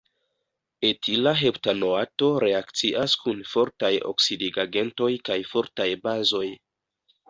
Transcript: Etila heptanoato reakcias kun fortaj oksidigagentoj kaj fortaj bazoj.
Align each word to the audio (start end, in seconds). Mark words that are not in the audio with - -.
Etila 0.87 1.33
heptanoato 1.41 2.31
reakcias 2.45 3.17
kun 3.27 3.47
fortaj 3.53 3.95
oksidigagentoj 4.15 5.15
kaj 5.31 5.41
fortaj 5.55 5.93
bazoj. 6.07 6.47